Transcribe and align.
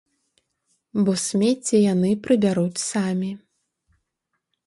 Бо 1.09 1.13
смецце 1.23 1.75
яны 1.93 2.09
прыбяруць 2.25 2.83
самі. 2.87 3.31